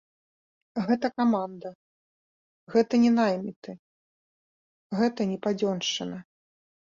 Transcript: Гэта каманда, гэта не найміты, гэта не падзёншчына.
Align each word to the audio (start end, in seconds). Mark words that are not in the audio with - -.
Гэта 0.85 1.07
каманда, 1.19 1.69
гэта 2.75 2.93
не 3.05 3.11
найміты, 3.19 3.71
гэта 5.03 5.21
не 5.35 5.41
падзёншчына. 5.47 6.17